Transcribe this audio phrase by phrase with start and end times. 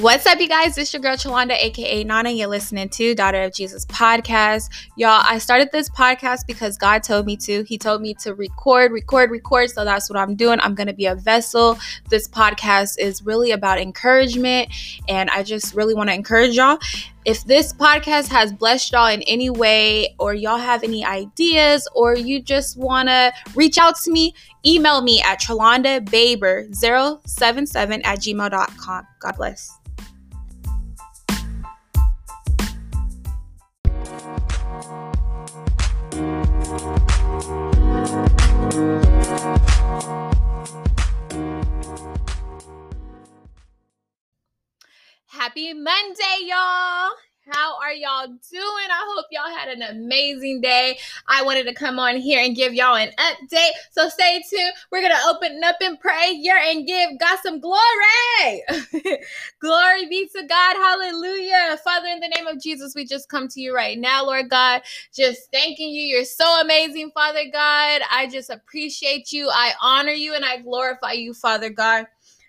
[0.00, 0.76] What's up, you guys?
[0.76, 2.28] It's your girl Chalonda, aka Nana.
[2.28, 4.68] You're listening to Daughter of Jesus podcast.
[4.94, 7.62] Y'all, I started this podcast because God told me to.
[7.62, 9.70] He told me to record, record, record.
[9.70, 10.60] So that's what I'm doing.
[10.60, 11.78] I'm going to be a vessel.
[12.10, 14.68] This podcast is really about encouragement,
[15.08, 16.76] and I just really want to encourage y'all.
[17.24, 22.14] If this podcast has blessed y'all in any way, or y'all have any ideas, or
[22.14, 24.34] you just want to reach out to me,
[24.66, 29.06] email me at chalondababer077 at gmail.com.
[29.20, 29.78] God bless.
[45.46, 47.12] Happy Monday, y'all.
[47.52, 48.90] How are y'all doing?
[48.90, 50.98] I hope y'all had an amazing day.
[51.28, 53.70] I wanted to come on here and give y'all an update.
[53.92, 54.72] So stay tuned.
[54.90, 58.64] We're going to open up and pray here and give God some glory.
[59.60, 60.74] glory be to God.
[60.74, 61.78] Hallelujah.
[61.84, 64.82] Father, in the name of Jesus, we just come to you right now, Lord God.
[65.14, 66.02] Just thanking you.
[66.02, 68.00] You're so amazing, Father God.
[68.10, 69.48] I just appreciate you.
[69.48, 72.06] I honor you and I glorify you, Father God.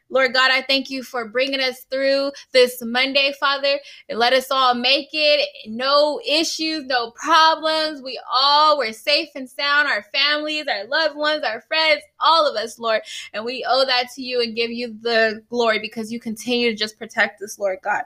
[0.09, 4.49] Lord God, I thank you for bringing us through this Monday, Father, and let us
[4.52, 5.47] all make it.
[5.67, 8.02] No issues, no problems.
[8.02, 12.55] We all were safe and sound, our families, our loved ones, our friends, all of
[12.55, 13.02] us, Lord.
[13.33, 16.75] And we owe that to you and give you the glory because you continue to
[16.75, 18.03] just protect us, Lord God.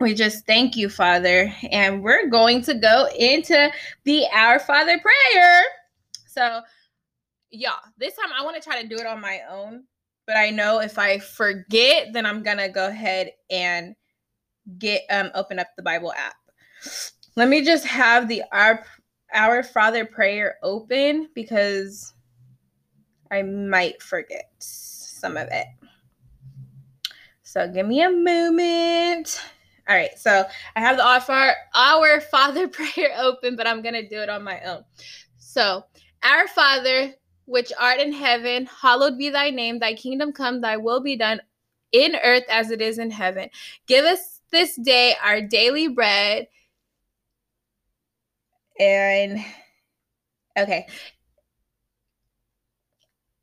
[0.00, 1.52] We just thank you, Father.
[1.70, 3.70] And we're going to go into
[4.04, 5.62] the Our Father prayer.
[6.26, 6.62] So,
[7.50, 9.84] y'all, this time I want to try to do it on my own
[10.26, 13.94] but I know if I forget, then I'm gonna go ahead and
[14.78, 16.36] get um open up the Bible app.
[17.36, 18.84] Let me just have the our
[19.34, 22.12] our Father prayer open because
[23.30, 25.66] I might forget some of it.
[27.42, 29.40] So give me a moment.
[29.88, 30.44] All right, so
[30.76, 34.60] I have the our, our Father prayer open, but I'm gonna do it on my
[34.60, 34.84] own.
[35.38, 35.84] So,
[36.22, 37.12] our Father
[37.46, 41.40] which art in heaven, hallowed be thy name, thy kingdom come, thy will be done
[41.92, 43.48] in earth as it is in heaven.
[43.86, 46.48] Give us this day our daily bread.
[48.78, 49.44] And
[50.58, 50.86] okay.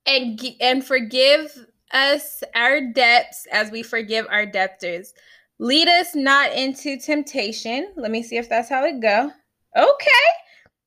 [0.06, 5.14] And and forgive us our debts as we forgive our debtors.
[5.60, 7.92] Lead us not into temptation.
[7.96, 9.32] Let me see if that's how it go.
[9.78, 10.10] Okay.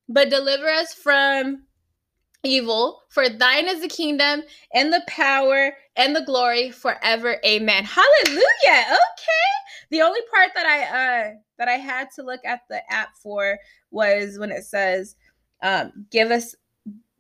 [0.09, 1.65] But deliver us from
[2.45, 3.03] evil.
[3.09, 4.43] For thine is the kingdom
[4.75, 7.37] and the power and the glory forever.
[7.45, 7.85] Amen.
[7.85, 8.43] Hallelujah.
[8.65, 9.53] Okay.
[9.91, 13.59] The only part that I uh that I had to look at the app for
[13.91, 15.17] was when it says,
[15.63, 16.55] um, give us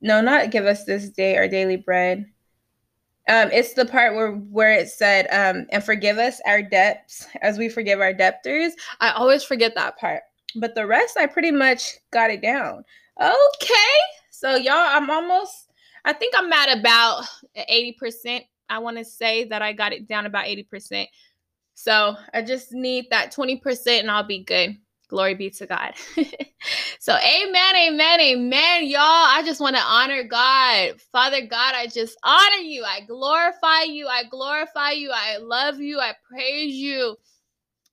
[0.01, 2.27] no, not give us this day our daily bread.
[3.29, 7.57] Um, it's the part where where it said, um, and forgive us our debts as
[7.57, 8.73] we forgive our debtors.
[9.01, 10.23] I always forget that part.
[10.57, 12.85] But the rest I pretty much got it down.
[13.21, 14.22] Okay.
[14.43, 15.69] So y'all, I'm almost
[16.05, 17.25] I think I'm at about
[17.57, 18.41] 80%.
[18.69, 21.07] I want to say that I got it down about 80%.
[21.75, 24.77] So I just need that 20% and I'll be good.
[25.07, 25.95] Glory be to God.
[26.99, 28.87] so, amen, amen, amen.
[28.87, 31.01] Y'all, I just want to honor God.
[31.13, 32.83] Father God, I just honor you.
[32.83, 34.09] I glorify you.
[34.09, 35.13] I glorify you.
[35.15, 36.01] I love you.
[36.01, 37.15] I praise you.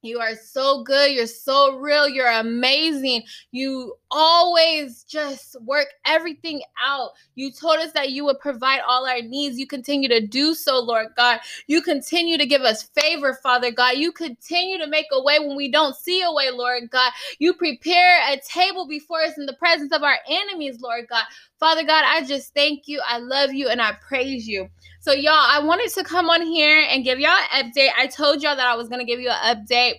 [0.02, 1.12] You are so good.
[1.12, 2.10] You're so real.
[2.10, 3.24] You're amazing.
[3.52, 7.12] You always just work everything out.
[7.36, 9.60] You told us that you would provide all our needs.
[9.60, 11.42] You continue to do so, Lord God.
[11.68, 13.98] You continue to give us favor, Father God.
[13.98, 17.12] You continue to make a way when we don't see a way, Lord God.
[17.40, 21.26] You prepare a table before us in the presence of our enemies, Lord God.
[21.60, 23.02] Father God, I just thank you.
[23.06, 24.70] I love you and I praise you.
[25.02, 27.90] So, y'all, I wanted to come on here and give y'all an update.
[27.98, 29.96] I told y'all that I was going to give you an update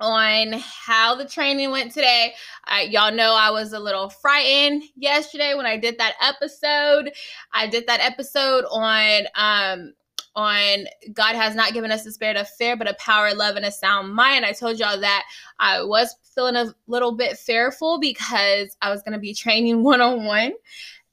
[0.00, 2.34] on how the training went today.
[2.64, 7.12] I, y'all know I was a little frightened yesterday when I did that episode.
[7.52, 9.94] I did that episode on um
[10.36, 13.64] on God has not given us the spirit of fear, but a power, love, and
[13.64, 14.44] a sound mind.
[14.44, 15.24] I told y'all that
[15.58, 20.00] I was feeling a little bit fearful because I was going to be training one
[20.00, 20.52] on one.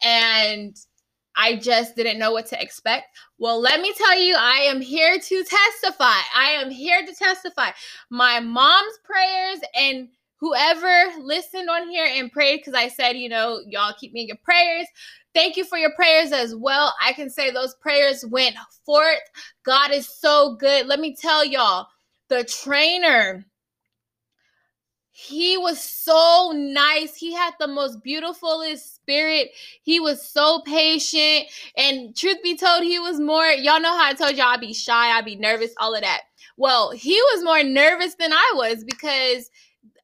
[0.03, 0.75] And
[1.35, 3.17] I just didn't know what to expect.
[3.39, 6.19] Well, let me tell you, I am here to testify.
[6.35, 7.71] I am here to testify.
[8.09, 10.09] My mom's prayers and
[10.41, 14.27] whoever listened on here and prayed, because I said, you know, y'all keep me in
[14.27, 14.87] your prayers.
[15.33, 16.93] Thank you for your prayers as well.
[17.01, 18.55] I can say those prayers went
[18.85, 19.21] forth.
[19.63, 20.87] God is so good.
[20.87, 21.87] Let me tell y'all,
[22.27, 23.45] the trainer
[25.13, 27.15] he was so nice.
[27.15, 29.51] He had the most beautifulest spirit.
[29.83, 31.47] He was so patient.
[31.77, 34.73] And truth be told, he was more, y'all know how I told y'all I'd be
[34.73, 36.21] shy, I'd be nervous, all of that.
[36.57, 39.51] Well, he was more nervous than I was because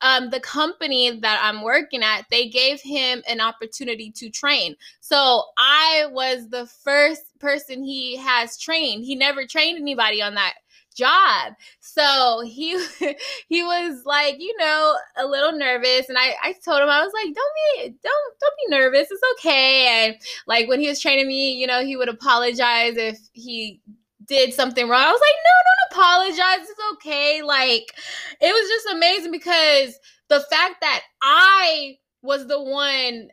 [0.02, 4.76] um, the company that I'm working at, they gave him an opportunity to train.
[5.00, 9.06] So I was the first person he has trained.
[9.06, 10.54] He never trained anybody on that
[10.98, 11.54] job.
[11.80, 12.72] So he
[13.48, 16.10] he was like, you know, a little nervous.
[16.10, 17.54] And I, I told him, I was like, don't
[17.86, 19.08] be don't don't be nervous.
[19.10, 20.06] It's okay.
[20.06, 20.16] And
[20.48, 23.80] like when he was training me, you know, he would apologize if he
[24.28, 25.02] did something wrong.
[25.02, 26.70] I was like, no, don't apologize.
[26.70, 27.42] It's okay.
[27.42, 27.94] Like
[28.42, 33.30] it was just amazing because the fact that I was the one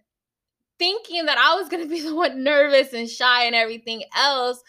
[0.78, 4.62] thinking that I was gonna be the one nervous and shy and everything else,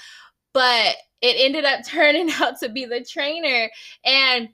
[0.53, 3.69] but it ended up turning out to be the trainer
[4.03, 4.49] and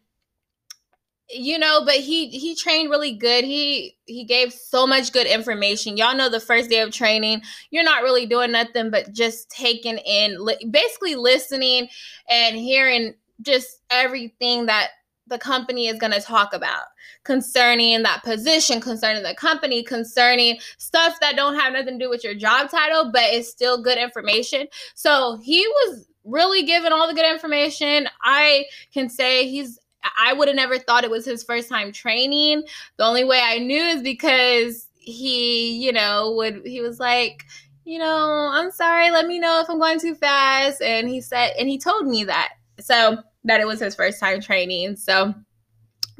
[1.34, 3.44] you know but he he trained really good.
[3.44, 5.98] He he gave so much good information.
[5.98, 9.98] Y'all know the first day of training you're not really doing nothing but just taking
[10.00, 11.88] in li- basically listening
[12.30, 14.90] and hearing just everything that
[15.28, 16.86] the company is going to talk about.
[17.24, 22.24] Concerning that position concerning the company concerning stuff that don't have nothing to do with
[22.24, 24.68] your job title but it's still good information.
[24.96, 28.08] So he was really giving all the good information.
[28.24, 32.64] I can say he's I would have never thought it was his first time training.
[32.98, 37.44] The only way I knew is because he, you know, would he was like,
[37.86, 40.82] you know, I'm sorry, let me know if I'm going too fast.
[40.82, 42.54] And he said, and he told me that.
[42.80, 44.96] So that it was his first time training.
[44.96, 45.34] So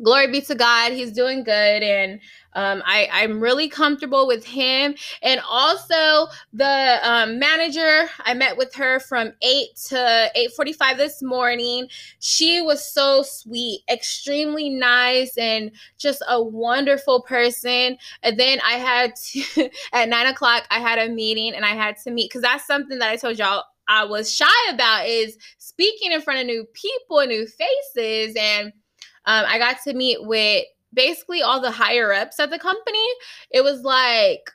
[0.04, 1.84] glory be to God, he's doing good.
[1.84, 2.20] And
[2.54, 4.96] um, I, I'm really comfortable with him.
[5.22, 11.88] And also the um, manager, I met with her from 8 to 8.45 this morning.
[12.20, 17.98] She was so sweet, extremely nice, and just a wonderful person.
[18.24, 21.98] And then I had to, at 9 o'clock, I had a meeting and I had
[22.04, 26.12] to meet, because that's something that I told y'all I was shy about is speaking
[26.12, 28.36] in front of new people new faces.
[28.40, 28.72] And
[29.26, 33.06] um, I got to meet with basically all the higher ups at the company.
[33.52, 34.52] It was like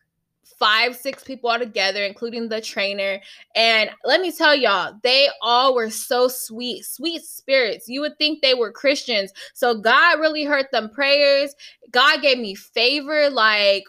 [0.58, 3.20] five, six people all together, including the trainer.
[3.54, 7.88] And let me tell y'all, they all were so sweet, sweet spirits.
[7.88, 9.32] You would think they were Christians.
[9.54, 11.54] So God really heard them prayers.
[11.90, 13.28] God gave me favor.
[13.30, 13.84] Like,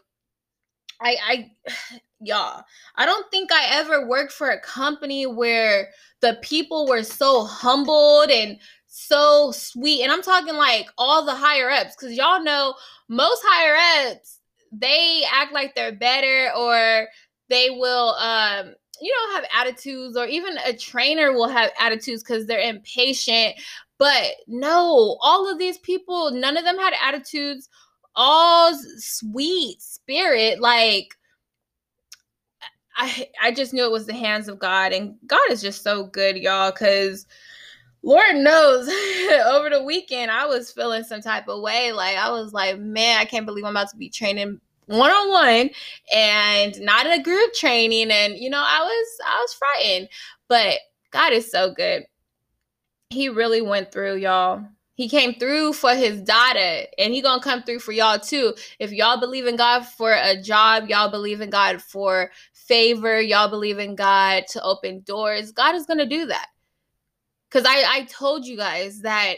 [1.00, 1.52] I, I,
[2.22, 2.64] y'all,
[2.96, 5.90] I don't think I ever worked for a company where
[6.22, 8.58] the people were so humbled and
[8.98, 10.02] so sweet.
[10.02, 12.74] And I'm talking like all the higher ups, because y'all know
[13.08, 14.40] most higher ups,
[14.72, 17.08] they act like they're better or
[17.50, 22.46] they will um you know have attitudes or even a trainer will have attitudes because
[22.46, 23.56] they're impatient
[23.98, 27.70] but no all of these people none of them had attitudes
[28.16, 31.16] all sweet spirit like
[32.98, 36.08] i i just knew it was the hands of god and god is just so
[36.08, 37.26] good y'all because
[38.04, 38.88] Lord knows,
[39.48, 41.92] over the weekend, I was feeling some type of way.
[41.92, 45.30] Like, I was like, man, I can't believe I'm about to be training one on
[45.30, 45.70] one
[46.14, 48.12] and not in a group training.
[48.12, 50.10] And, you know, I was, I was frightened,
[50.48, 50.80] but
[51.12, 52.06] God is so good.
[53.10, 54.64] He really went through, y'all.
[54.96, 58.56] He came through for his daughter, and he gonna come through for y'all too.
[58.80, 63.48] If y'all believe in God for a job, y'all believe in God for favor, y'all
[63.48, 66.48] believe in God to open doors, God is gonna do that
[67.50, 69.36] because I, I told you guys that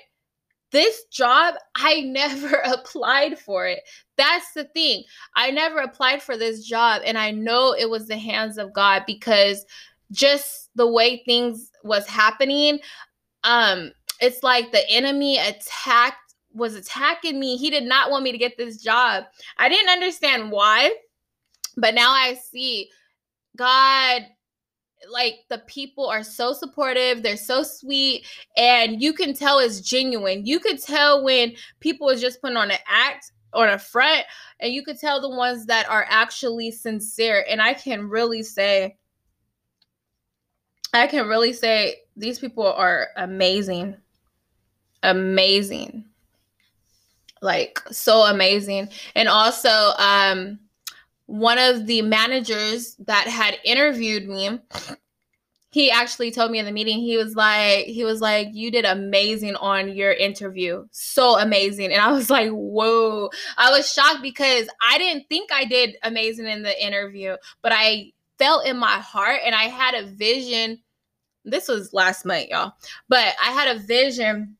[0.71, 3.79] this job i never applied for it.
[4.17, 5.03] That's the thing.
[5.35, 9.03] I never applied for this job and i know it was the hands of god
[9.07, 9.65] because
[10.11, 12.79] just the way things was happening
[13.43, 16.17] um it's like the enemy attacked
[16.51, 17.57] was attacking me.
[17.57, 19.23] He did not want me to get this job.
[19.59, 20.91] I didn't understand why
[21.79, 22.89] but now i see
[23.57, 24.23] god
[25.11, 28.25] like the people are so supportive they're so sweet
[28.57, 30.45] and you can tell it's genuine.
[30.45, 34.25] You could tell when people are just putting on an act on a front
[34.59, 37.45] and you could tell the ones that are actually sincere.
[37.49, 38.97] And i can really say
[40.93, 43.95] i can really say these people are amazing.
[45.03, 46.03] Amazing.
[47.41, 48.89] Like so amazing.
[49.15, 50.59] And also um
[51.29, 54.59] one of the managers that had interviewed me
[55.71, 58.86] he actually told me in the meeting he was like he was like you did
[58.86, 60.88] amazing on your interview.
[60.91, 61.91] So amazing.
[61.91, 63.29] And i was like whoa.
[63.57, 68.12] I was shocked because i didn't think i did amazing in the interview but i
[68.39, 70.81] felt in my heart and i had a vision.
[71.45, 72.74] This was last month y'all.
[73.07, 74.57] But i had a vision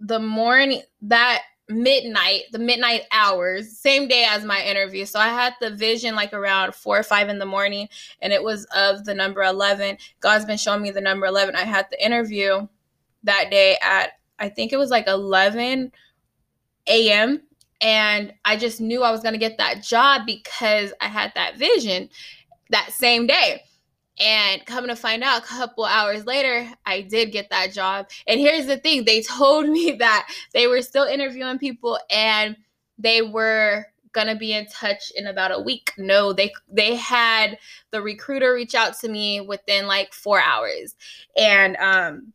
[0.00, 5.04] the morning that midnight, the midnight hours, same day as my interview.
[5.04, 7.88] So I had the vision like around four or five in the morning,
[8.20, 9.98] and it was of the number 11.
[10.20, 11.56] God's been showing me the number 11.
[11.56, 12.66] I had the interview
[13.22, 15.92] that day at I think it was like 11
[16.88, 17.42] a.m.
[17.82, 21.56] And I just knew I was going to get that job because I had that
[21.56, 22.08] vision
[22.70, 23.64] that same day.
[24.20, 28.10] And coming to find out a couple hours later, I did get that job.
[28.26, 32.56] And here's the thing they told me that they were still interviewing people and
[32.98, 35.92] they were gonna be in touch in about a week.
[35.96, 37.58] No, they they had
[37.92, 40.96] the recruiter reach out to me within like four hours.
[41.36, 42.32] And um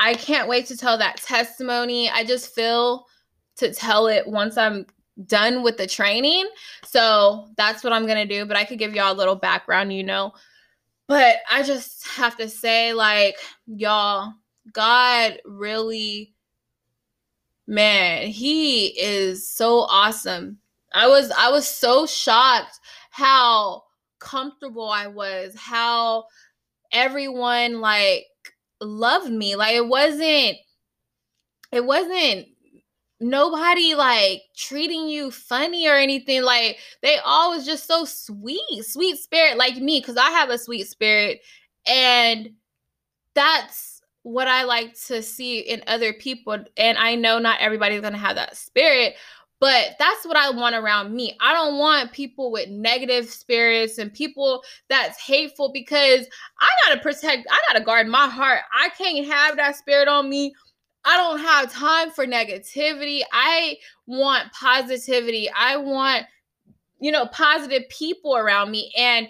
[0.00, 2.10] I can't wait to tell that testimony.
[2.10, 3.06] I just feel
[3.56, 4.86] to tell it once I'm
[5.26, 6.48] done with the training.
[6.84, 8.46] So that's what I'm gonna do.
[8.46, 10.32] But I could give y'all a little background, you know.
[11.12, 14.32] But I just have to say, like, y'all,
[14.72, 16.32] God really,
[17.66, 20.56] man, He is so awesome.
[20.94, 22.78] I was I was so shocked
[23.10, 23.82] how
[24.20, 26.24] comfortable I was, how
[26.92, 28.24] everyone like
[28.80, 29.54] loved me.
[29.54, 30.56] Like it wasn't
[31.72, 32.46] it wasn't
[33.22, 36.42] nobody like treating you funny or anything.
[36.42, 40.58] Like they all was just so sweet, sweet spirit like me, because I have a
[40.58, 41.40] sweet spirit.
[41.86, 42.50] And
[43.34, 46.58] that's what I like to see in other people.
[46.76, 49.14] And I know not everybody's gonna have that spirit,
[49.58, 51.36] but that's what I want around me.
[51.40, 56.26] I don't want people with negative spirits and people that's hateful because
[56.60, 58.62] I gotta protect, I gotta guard my heart.
[58.76, 60.52] I can't have that spirit on me
[61.04, 63.22] I don't have time for negativity.
[63.32, 65.50] I want positivity.
[65.50, 66.26] I want,
[67.00, 68.92] you know, positive people around me.
[68.96, 69.28] And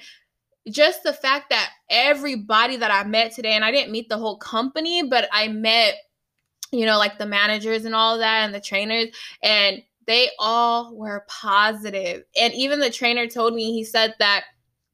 [0.70, 4.36] just the fact that everybody that I met today, and I didn't meet the whole
[4.36, 5.94] company, but I met,
[6.70, 9.08] you know, like the managers and all that and the trainers,
[9.42, 12.24] and they all were positive.
[12.40, 14.44] And even the trainer told me, he said that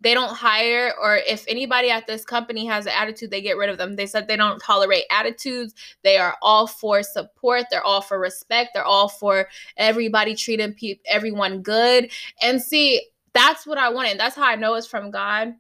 [0.01, 3.69] they don't hire or if anybody at this company has an attitude they get rid
[3.69, 3.97] of them.
[3.97, 5.75] They said they don't tolerate attitudes.
[6.05, 7.65] They are all for support.
[7.71, 8.71] They're all for respect.
[8.75, 12.11] They're all for everybody treating pe- everyone good.
[12.41, 13.03] And see
[13.35, 14.19] that's what i wanted.
[14.19, 15.55] That's how i know it's from god.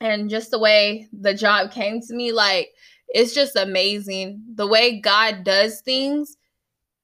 [0.00, 2.70] And just the way the job came to me like
[3.08, 4.42] it's just amazing.
[4.54, 6.36] The way god does things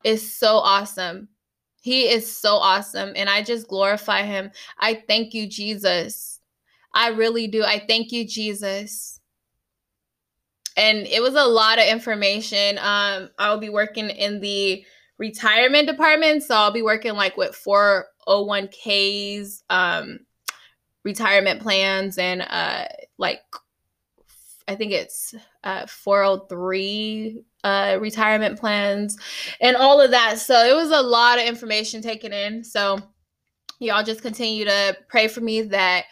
[0.03, 1.29] is so awesome.
[1.81, 4.51] He is so awesome and i just glorify him.
[4.81, 6.38] I thank you jesus
[6.99, 7.63] I really do.
[7.63, 9.21] I thank you, Jesus.
[10.77, 12.77] And it was a lot of information.
[12.79, 14.85] Um, I'll be working in the
[15.17, 16.43] retirement department.
[16.43, 20.19] So I'll be working like with 401ks, um,
[21.05, 22.87] retirement plans, and uh,
[23.17, 23.43] like
[24.67, 29.17] I think it's uh, 403 uh, retirement plans
[29.61, 30.41] and all of that.
[30.41, 32.65] So it was a lot of information taken in.
[32.65, 32.99] So
[33.79, 36.05] y'all just continue to pray for me that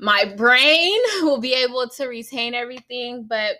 [0.00, 3.24] my brain will be able to retain everything.
[3.24, 3.56] But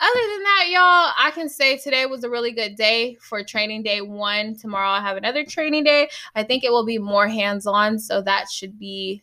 [0.00, 3.84] other than that, y'all, I can say today was a really good day for training
[3.84, 4.56] day one.
[4.56, 6.08] Tomorrow I have another training day.
[6.34, 9.22] I think it will be more hands on, so that should be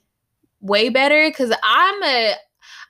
[0.61, 2.35] way better because I'm a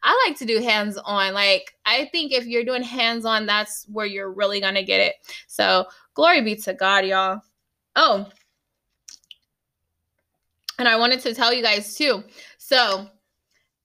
[0.04, 1.34] I like to do hands on.
[1.34, 5.00] Like, I think if you're doing hands on, that's where you're really going to get
[5.00, 5.16] it.
[5.48, 5.86] So,
[6.16, 7.42] glory be to God, y'all.
[7.96, 8.28] Oh,
[10.80, 12.24] and I wanted to tell you guys too.
[12.58, 13.08] So,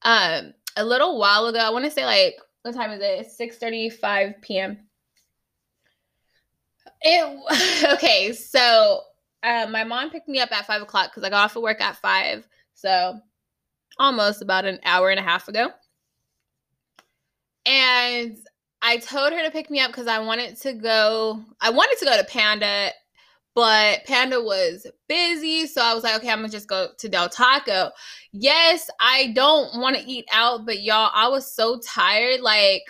[0.06, 3.26] um, a little while ago, I want to say like what time is it?
[3.26, 4.78] It's 6:35 p.m.
[7.02, 9.02] It okay, so
[9.42, 11.80] uh, my mom picked me up at five o'clock because I got off of work
[11.80, 13.20] at five, so
[13.98, 15.70] almost about an hour and a half ago.
[17.64, 18.36] And
[18.82, 21.42] I told her to pick me up because I wanted to go.
[21.60, 22.90] I wanted to go to Panda
[23.56, 25.66] but Panda was busy.
[25.66, 27.90] So I was like, okay, I'm gonna just go to Del Taco.
[28.32, 32.42] Yes, I don't want to eat out, but y'all, I was so tired.
[32.42, 32.82] Like,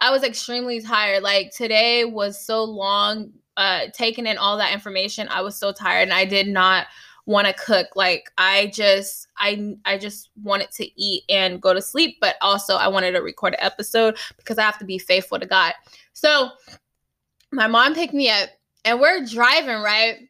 [0.00, 1.22] I was extremely tired.
[1.22, 5.26] Like, today was so long, uh, taking in all that information.
[5.30, 6.86] I was so tired and I did not
[7.26, 11.80] want to cook like i just i i just wanted to eat and go to
[11.80, 15.38] sleep but also i wanted to record an episode because i have to be faithful
[15.38, 15.72] to god
[16.12, 16.50] so
[17.50, 18.50] my mom picked me up
[18.84, 20.28] and we're driving, right?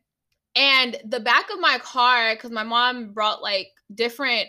[0.56, 4.48] And the back of my car, because my mom brought like different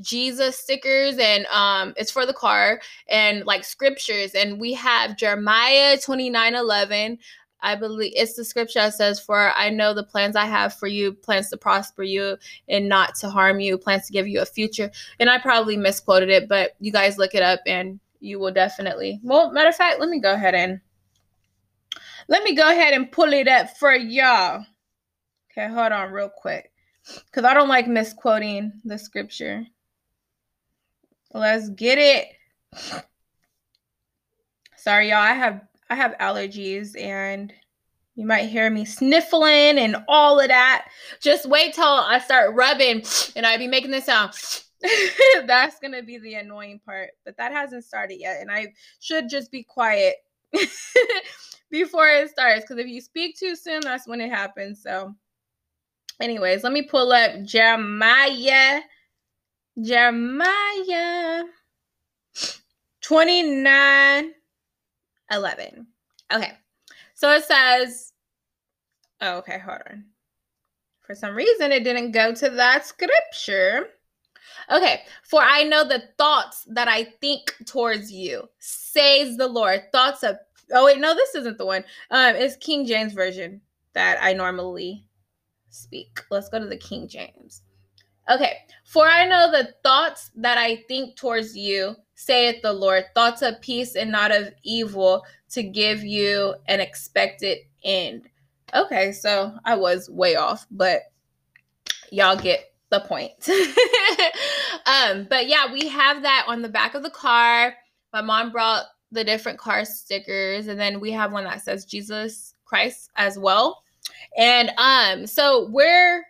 [0.00, 5.98] Jesus stickers and um it's for the car and like scriptures and we have Jeremiah
[5.98, 7.18] 29 11
[7.62, 10.86] I believe it's the scripture that says, For I know the plans I have for
[10.86, 12.36] you, plans to prosper you
[12.68, 14.90] and not to harm you, plans to give you a future.
[15.18, 19.20] And I probably misquoted it, but you guys look it up and you will definitely.
[19.22, 20.80] Well, matter of fact, let me go ahead and
[22.30, 24.64] let me go ahead and pull it up for y'all.
[25.50, 26.70] Okay, hold on real quick.
[27.26, 29.66] Because I don't like misquoting the scripture.
[31.34, 32.28] Let's get it.
[34.76, 35.18] Sorry, y'all.
[35.18, 35.60] I have
[35.90, 37.52] I have allergies and
[38.14, 40.86] you might hear me sniffling and all of that.
[41.20, 43.02] Just wait till I start rubbing
[43.34, 44.34] and I be making this sound.
[45.46, 47.10] That's going to be the annoying part.
[47.24, 48.40] But that hasn't started yet.
[48.40, 48.68] And I
[49.00, 50.16] should just be quiet
[51.70, 52.62] before it starts.
[52.62, 54.82] Because if you speak too soon, that's when it happens.
[54.82, 55.14] So,
[56.20, 58.80] anyways, let me pull up Jeremiah.
[59.80, 61.44] Jeremiah
[63.00, 64.32] 29
[65.30, 65.86] 11.
[66.32, 66.52] Okay.
[67.14, 68.12] So it says,
[69.20, 70.04] oh, okay, hold on.
[71.00, 73.88] For some reason, it didn't go to that scripture.
[74.70, 79.82] Okay, for I know the thoughts that I think towards you, says the Lord.
[79.92, 80.36] Thoughts of,
[80.72, 81.84] oh, wait, no, this isn't the one.
[82.10, 83.60] Um, It's King James Version
[83.94, 85.04] that I normally
[85.70, 86.20] speak.
[86.30, 87.62] Let's go to the King James.
[88.30, 93.42] Okay, for I know the thoughts that I think towards you, saith the Lord, thoughts
[93.42, 98.28] of peace and not of evil, to give you an expected end.
[98.74, 101.00] Okay, so I was way off, but
[102.12, 103.32] y'all get the point.
[104.86, 107.74] um, but yeah, we have that on the back of the car.
[108.12, 112.54] My mom brought the different car stickers, and then we have one that says Jesus
[112.64, 113.82] Christ as well.
[114.36, 116.24] And um, so we're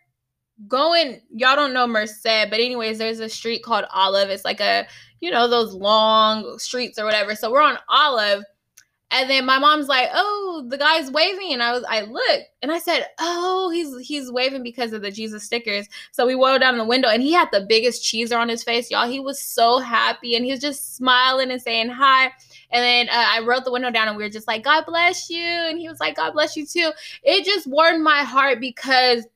[0.69, 4.31] going, y'all don't know Merced, but anyways, there's a street called Olive.
[4.31, 4.87] It's like a,
[5.21, 7.35] you know, those long streets or whatever.
[7.35, 8.45] So we're on Olive
[9.13, 12.71] and then my mom's like, "Oh, the guy's waving," and I was, I looked, and
[12.71, 16.79] I said, "Oh, he's he's waving because of the Jesus stickers." So we rolled down
[16.79, 19.09] the window, and he had the biggest cheeser on his face, y'all.
[19.09, 22.27] He was so happy, and he was just smiling and saying hi.
[22.73, 25.29] And then uh, I rolled the window down, and we were just like, "God bless
[25.29, 29.27] you," and he was like, "God bless you too." It just warmed my heart because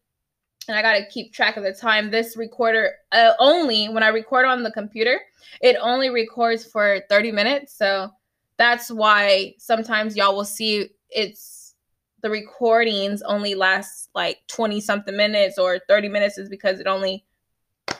[0.68, 2.10] and I got to keep track of the time.
[2.10, 5.20] This recorder uh, only when I record on the computer,
[5.60, 7.74] it only records for 30 minutes.
[7.74, 8.10] So
[8.58, 11.74] that's why sometimes y'all will see it's
[12.22, 17.24] the recordings only last like 20 something minutes or 30 minutes is because it only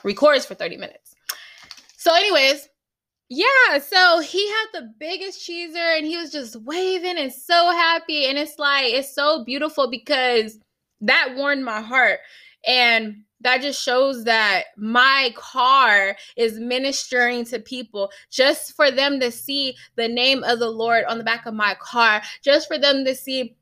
[0.03, 1.13] records for 30 minutes.
[1.97, 2.67] So, anyways,
[3.29, 8.25] yeah, so he had the biggest cheeser and he was just waving and so happy.
[8.25, 10.59] And it's like, it's so beautiful because
[11.01, 12.19] that warmed my heart.
[12.67, 19.31] And that just shows that my car is ministering to people just for them to
[19.31, 23.05] see the name of the Lord on the back of my car, just for them
[23.05, 23.55] to see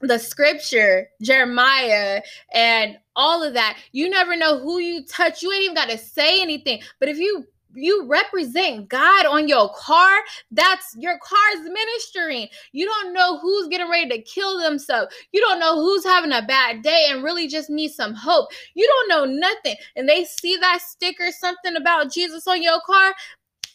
[0.00, 2.22] the scripture, Jeremiah,
[2.54, 3.76] and all of that.
[3.90, 5.42] You never know who you touch.
[5.42, 6.80] You ain't even got to say anything.
[7.00, 12.48] But if you you represent God on your car, that's your car's ministering.
[12.72, 15.14] You don't know who's getting ready to kill themselves.
[15.32, 18.48] You don't know who's having a bad day and really just need some hope.
[18.74, 19.76] You don't know nothing.
[19.96, 23.14] And they see that sticker, something about Jesus on your car,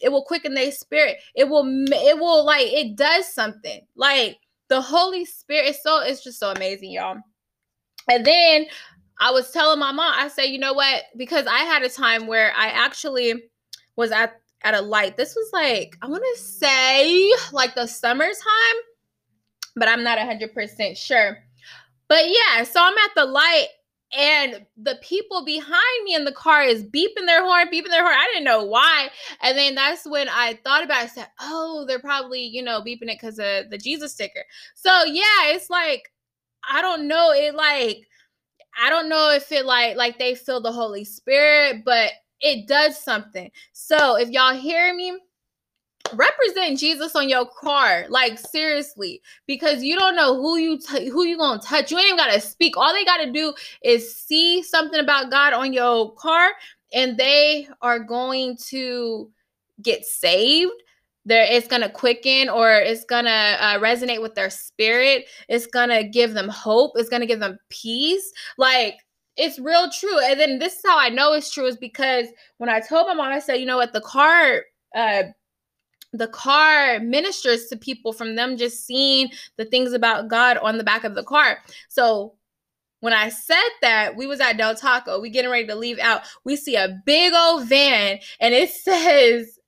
[0.01, 1.17] it will quicken their spirit.
[1.35, 3.81] It will, it will like, it does something.
[3.95, 4.37] Like
[4.69, 7.17] the Holy Spirit is so, it's just so amazing, y'all.
[8.11, 8.65] And then
[9.19, 11.03] I was telling my mom, I said, you know what?
[11.15, 13.43] Because I had a time where I actually,
[13.95, 15.17] was at at a light.
[15.17, 18.79] This was like I want to say like the summertime,
[19.75, 21.37] but I'm not 100% sure.
[22.07, 23.67] But yeah, so I'm at the light
[24.15, 28.15] and the people behind me in the car is beeping their horn, beeping their horn.
[28.15, 29.09] I didn't know why.
[29.41, 31.05] And then that's when I thought about it.
[31.05, 34.43] I said, oh, they're probably, you know, beeping it because of the Jesus sticker.
[34.75, 36.11] So yeah, it's like,
[36.69, 37.31] I don't know.
[37.31, 38.07] It like,
[38.79, 42.11] I don't know if it like like they feel the Holy Spirit, but
[42.43, 43.49] it does something.
[43.71, 45.17] So if y'all hear me,
[46.13, 51.23] represent Jesus on your car, like seriously, because you don't know who you t- who
[51.23, 51.89] you gonna touch.
[51.89, 52.77] You ain't even gotta speak.
[52.77, 53.53] All they gotta do
[53.83, 56.51] is see something about God on your car,
[56.93, 59.31] and they are going to
[59.81, 60.71] get saved.
[61.25, 65.25] There, it's gonna quicken or it's gonna uh, resonate with their spirit.
[65.47, 66.91] It's gonna give them hope.
[66.95, 68.29] It's gonna give them peace.
[68.57, 68.97] Like
[69.37, 70.19] it's real true.
[70.23, 73.13] And then this is how I know it's true is because when I told my
[73.13, 74.63] mom, I said, you know what, the car,
[74.95, 75.23] uh,
[76.11, 80.83] the car ministers to people from them just seeing the things about God on the
[80.83, 81.59] back of the car.
[81.89, 82.35] So
[82.99, 86.21] when I said that, we was at Del Taco, we getting ready to leave out.
[86.45, 89.59] We see a big old van and it says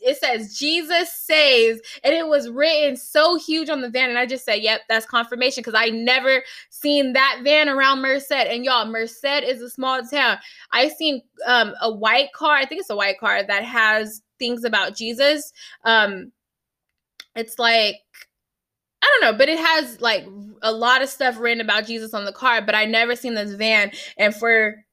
[0.00, 4.10] it says Jesus saves, and it was written so huge on the van.
[4.10, 8.32] And I just said, Yep, that's confirmation because I never seen that van around Merced.
[8.32, 10.38] And y'all, Merced is a small town.
[10.72, 14.64] I seen um, a white car, I think it's a white car that has things
[14.64, 15.52] about Jesus.
[15.84, 16.32] Um,
[17.34, 17.96] it's like
[19.02, 20.26] I don't know, but it has like
[20.62, 23.54] a lot of stuff written about Jesus on the car, but I never seen this
[23.54, 23.92] van.
[24.18, 24.84] And for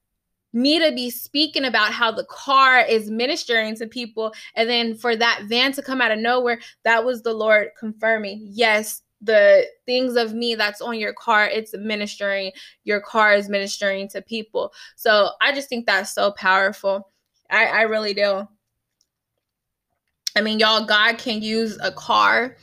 [0.52, 4.32] me to be speaking about how the car is ministering to people.
[4.54, 8.40] And then for that van to come out of nowhere that was the lord confirming
[8.50, 12.52] yes the things of me that's on your car it's ministering
[12.84, 14.72] your car is ministering to people.
[14.96, 17.10] So i just think that's so powerful.
[17.50, 18.46] I i really do.
[20.36, 22.56] I mean y'all god can use a car.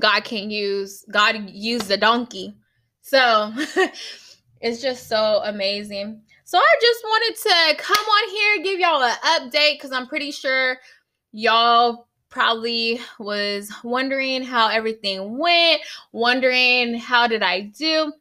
[0.00, 2.54] God can use god used a donkey.
[3.02, 3.52] So
[4.60, 9.16] it's just so amazing so i just wanted to come on here give y'all an
[9.24, 10.76] update because i'm pretty sure
[11.32, 15.82] y'all probably was wondering how everything went,
[16.12, 18.12] wondering how did I do.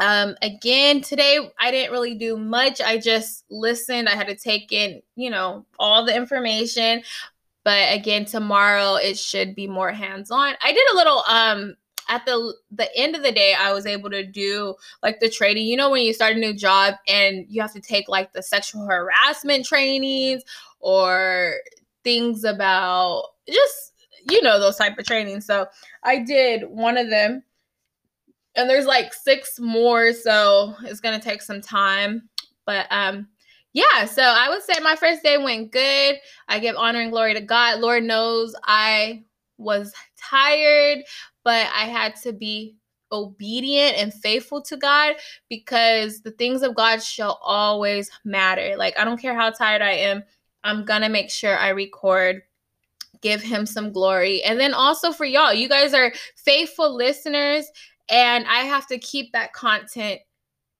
[0.00, 2.80] Um, again, today I didn't really do much.
[2.80, 4.08] I just listened.
[4.08, 7.02] I had to take in, you know, all the information.
[7.64, 10.54] But again, tomorrow it should be more hands-on.
[10.62, 11.76] I did a little um
[12.08, 15.66] at the the end of the day i was able to do like the training
[15.66, 18.42] you know when you start a new job and you have to take like the
[18.42, 20.42] sexual harassment trainings
[20.80, 21.54] or
[22.04, 23.92] things about just
[24.30, 25.46] you know those type of trainings.
[25.46, 25.66] So
[26.02, 27.42] I did one of them,
[28.56, 32.28] and there's like six more, so it's gonna take some time.
[32.66, 33.28] But um,
[33.72, 34.04] yeah.
[34.04, 36.16] So I would say my first day went good.
[36.48, 37.80] I give honor and glory to God.
[37.80, 39.24] Lord knows I
[39.56, 40.98] was tired,
[41.48, 42.76] but I had to be
[43.10, 45.14] obedient and faithful to God
[45.48, 48.74] because the things of God shall always matter.
[48.76, 50.24] Like I don't care how tired I am.
[50.62, 52.42] I'm to make sure I record
[53.22, 54.42] give him some glory.
[54.42, 57.64] And then also for y'all, you guys are faithful listeners
[58.10, 60.20] and I have to keep that content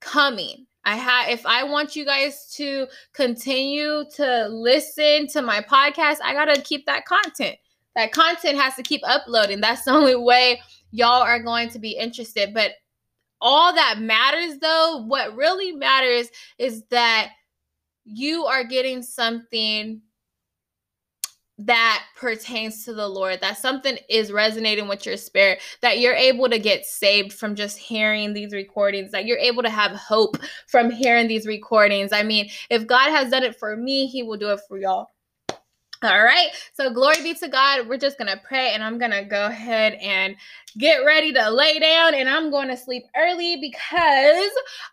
[0.02, 0.66] coming.
[0.85, 6.35] I have if I want you guys to continue to listen to my podcast, I
[6.35, 7.57] got to keep that content.
[7.96, 9.61] That content has to keep uploading.
[9.61, 12.55] That's the only way y'all are going to be interested.
[12.55, 12.72] But
[13.40, 17.31] all that matters though, what really matters is that
[18.05, 20.01] you are getting something
[21.61, 26.48] that pertains to the Lord, that something is resonating with your spirit, that you're able
[26.48, 30.88] to get saved from just hearing these recordings, that you're able to have hope from
[30.88, 32.12] hearing these recordings.
[32.12, 35.09] I mean, if God has done it for me, He will do it for y'all.
[36.03, 36.49] All right.
[36.75, 37.89] So glory be to God.
[37.89, 40.37] We're just going to pray and I'm going to go ahead and
[40.77, 44.51] get ready to lay down and I'm going to sleep early because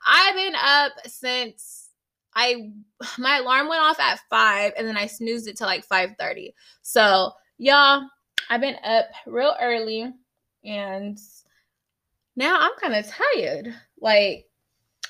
[0.08, 1.90] I've been up since
[2.34, 2.72] I
[3.20, 6.54] my alarm went off at five and then I snoozed it to like 5:30.
[6.82, 8.04] So y'all,
[8.50, 10.12] I've been up real early
[10.64, 11.20] and
[12.36, 13.74] now I'm kind of tired.
[14.02, 14.48] Like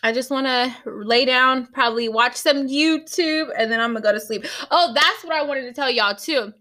[0.05, 4.11] I just want to lay down, probably watch some YouTube, and then I'm gonna go
[4.11, 4.45] to sleep.
[4.69, 6.53] Oh, that's what I wanted to tell y'all too.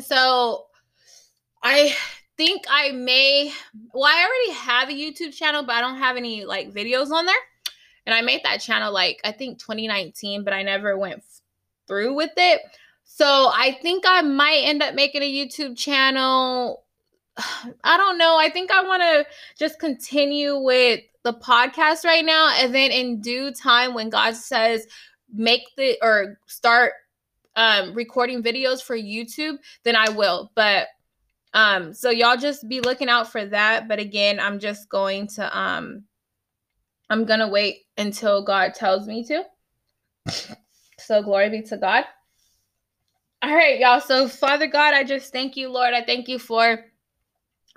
[0.00, 0.64] So
[1.62, 1.94] I
[2.38, 3.52] think I may
[3.92, 7.26] well, I already have a YouTube channel, but I don't have any like videos on
[7.26, 7.36] there.
[8.06, 11.22] And I made that channel like I think 2019, but I never went
[11.86, 12.62] through with it.
[13.04, 16.84] So I think I might end up making a YouTube channel.
[17.84, 18.38] I don't know.
[18.38, 19.26] I think I want to
[19.58, 22.52] just continue with the podcast right now.
[22.58, 24.86] And then in due time, when God says
[25.32, 26.92] make the or start
[27.56, 30.50] um, recording videos for YouTube, then I will.
[30.54, 30.88] But
[31.54, 33.88] um, so y'all just be looking out for that.
[33.88, 36.04] But again, I'm just going to um
[37.10, 39.44] I'm to wait until God tells me to.
[40.98, 42.04] So, glory be to God.
[43.42, 44.00] All right, y'all.
[44.00, 45.94] So, Father God, I just thank you, Lord.
[45.94, 46.84] I thank you for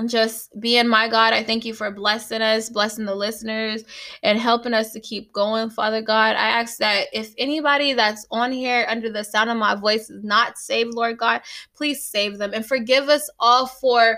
[0.08, 1.34] just being my God.
[1.34, 3.84] I thank you for blessing us, blessing the listeners,
[4.24, 6.36] and helping us to keep going, Father God.
[6.36, 10.24] I ask that if anybody that's on here under the sound of my voice is
[10.24, 11.42] not saved, Lord God,
[11.74, 14.18] please save them and forgive us all for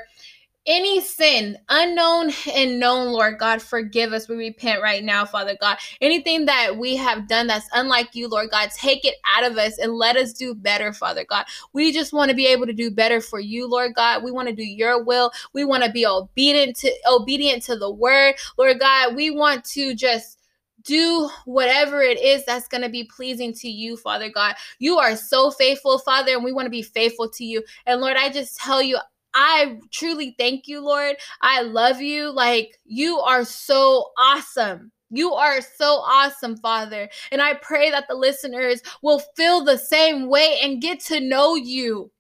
[0.68, 4.28] any sin, unknown and known, Lord God, forgive us.
[4.28, 5.78] We repent right now, Father God.
[6.02, 9.78] Anything that we have done that's unlike you, Lord God, take it out of us
[9.78, 11.46] and let us do better, Father God.
[11.72, 14.24] We just want to be able to do better for you, Lord God.
[14.24, 15.32] We want to do your will.
[15.54, 19.16] We want to be obedient to obedient to the word, Lord God.
[19.16, 20.38] We want to just
[20.84, 24.56] do whatever it is that's going to be pleasing to you, Father God.
[24.80, 27.64] You are so faithful, Father, and we want to be faithful to you.
[27.86, 28.98] And Lord, I just tell you,
[29.40, 31.16] I truly thank you, Lord.
[31.44, 32.32] I love you.
[32.32, 34.92] Like, you are so awesome.
[35.12, 37.08] You are so awesome, Father.
[37.32, 41.54] And I pray that the listeners will feel the same way and get to know
[41.54, 42.12] you.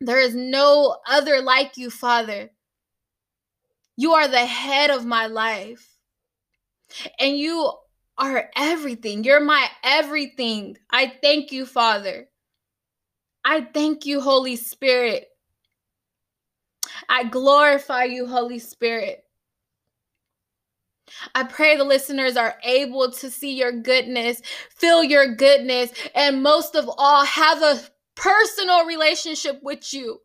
[0.00, 2.50] There is no other like you, Father.
[3.96, 5.88] You are the head of my life.
[7.20, 7.72] And you
[8.18, 9.22] are everything.
[9.22, 10.76] You're my everything.
[10.90, 12.28] I thank you, Father.
[13.44, 15.28] I thank you, Holy Spirit.
[17.08, 19.24] I glorify you, Holy Spirit.
[21.34, 26.74] I pray the listeners are able to see your goodness, feel your goodness, and most
[26.74, 27.80] of all, have a
[28.16, 30.20] personal relationship with you.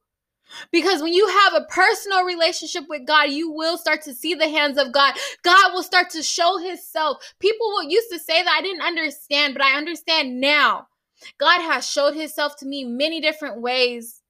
[0.71, 4.49] Because when you have a personal relationship with God, you will start to see the
[4.49, 5.15] hands of God.
[5.43, 7.17] God will start to show Himself.
[7.39, 10.87] People will used to say that I didn't understand, but I understand now.
[11.37, 14.20] God has showed Himself to me many different ways.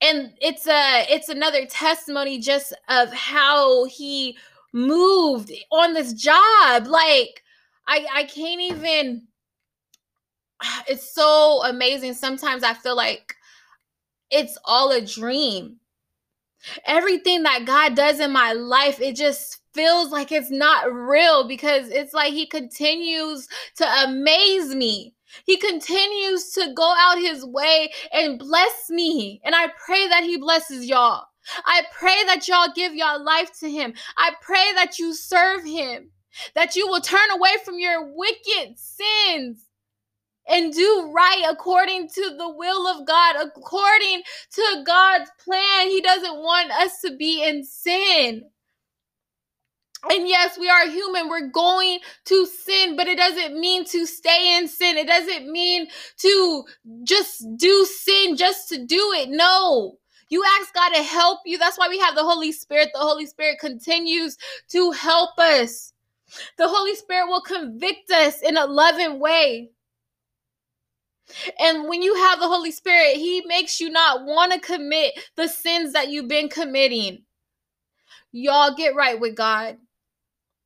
[0.00, 4.36] And it's a it's another testimony just of how he
[4.72, 6.86] moved on this job.
[6.86, 7.42] Like
[7.86, 9.26] I I can't even
[10.88, 12.14] it's so amazing.
[12.14, 13.34] Sometimes I feel like
[14.30, 15.76] it's all a dream.
[16.86, 21.88] Everything that God does in my life, it just feels like it's not real because
[21.90, 25.14] it's like He continues to amaze me.
[25.44, 29.40] He continues to go out His way and bless me.
[29.44, 31.26] And I pray that He blesses y'all.
[31.66, 33.94] I pray that y'all give your life to Him.
[34.16, 36.10] I pray that you serve Him,
[36.54, 39.66] that you will turn away from your wicked sins
[40.48, 45.88] and do right according to the will of God, according to God's plan.
[45.88, 48.44] He doesn't want us to be in sin.
[50.10, 51.28] And yes, we are human.
[51.28, 54.98] We're going to sin, but it doesn't mean to stay in sin.
[54.98, 55.88] It doesn't mean
[56.18, 56.64] to
[57.04, 59.30] just do sin just to do it.
[59.30, 59.98] No.
[60.30, 61.58] You ask God to help you.
[61.58, 62.90] That's why we have the Holy Spirit.
[62.92, 64.36] The Holy Spirit continues
[64.70, 65.92] to help us.
[66.58, 69.70] The Holy Spirit will convict us in a loving way.
[71.60, 75.48] And when you have the Holy Spirit, He makes you not want to commit the
[75.48, 77.22] sins that you've been committing.
[78.32, 79.78] Y'all get right with God.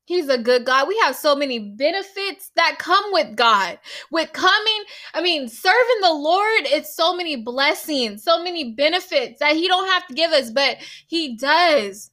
[0.09, 0.89] He's a good God.
[0.89, 3.79] We have so many benefits that come with God.
[4.11, 9.55] With coming, I mean, serving the Lord, it's so many blessings, so many benefits that
[9.55, 12.11] He don't have to give us, but He does.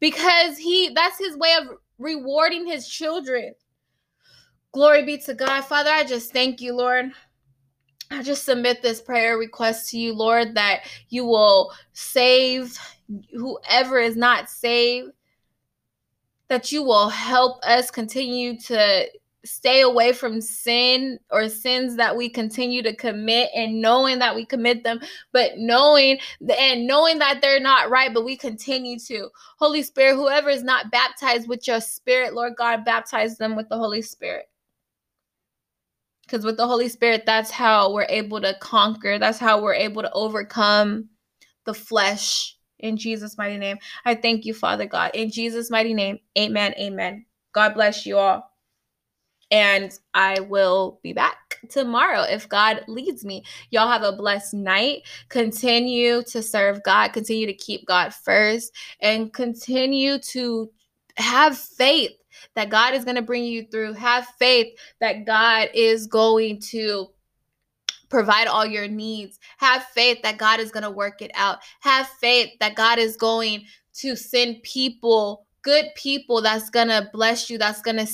[0.00, 3.52] Because He that's His way of rewarding His children.
[4.72, 5.66] Glory be to God.
[5.66, 7.12] Father, I just thank you, Lord.
[8.10, 12.78] I just submit this prayer request to you, Lord, that you will save
[13.34, 15.12] whoever is not saved,
[16.48, 19.06] that you will help us continue to
[19.44, 24.44] stay away from sin or sins that we continue to commit and knowing that we
[24.44, 25.00] commit them
[25.32, 26.18] but knowing
[26.58, 30.90] and knowing that they're not right but we continue to holy spirit whoever is not
[30.90, 34.46] baptized with your spirit lord god baptize them with the holy spirit
[36.28, 40.02] because with the Holy Spirit, that's how we're able to conquer, that's how we're able
[40.02, 41.08] to overcome
[41.64, 42.57] the flesh.
[42.80, 45.10] In Jesus' mighty name, I thank you, Father God.
[45.14, 46.74] In Jesus' mighty name, amen.
[46.78, 47.26] Amen.
[47.52, 48.50] God bless you all.
[49.50, 53.44] And I will be back tomorrow if God leads me.
[53.70, 55.02] Y'all have a blessed night.
[55.30, 60.70] Continue to serve God, continue to keep God first, and continue to
[61.16, 62.12] have faith
[62.54, 63.94] that God is going to bring you through.
[63.94, 67.08] Have faith that God is going to
[68.08, 69.38] provide all your needs.
[69.58, 71.58] Have faith that God is going to work it out.
[71.80, 77.58] Have faith that God is going to send people good people that's gonna bless you
[77.58, 78.06] that's gonna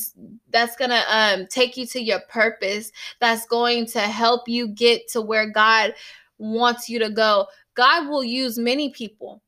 [0.50, 5.20] that's gonna um take you to your purpose that's going to help you get to
[5.20, 5.94] where god
[6.38, 9.42] wants you to go god will use many people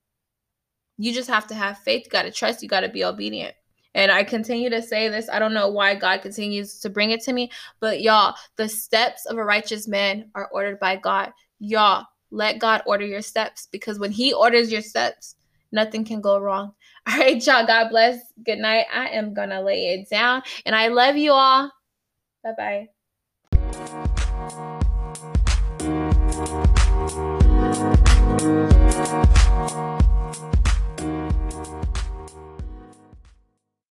[0.99, 3.55] you just have to have faith you got to trust you got to be obedient
[3.97, 5.29] and I continue to say this.
[5.29, 9.25] I don't know why God continues to bring it to me, but y'all, the steps
[9.25, 11.33] of a righteous man are ordered by God.
[11.59, 15.37] Y'all, let God order your steps because when He orders your steps,
[15.73, 16.73] nothing can go wrong.
[17.09, 17.67] All right, y'all.
[17.67, 18.19] God bless.
[18.45, 18.87] Good night.
[18.93, 20.43] I am going to lay it down.
[20.67, 21.71] And I love you all.
[22.43, 22.89] Bye bye.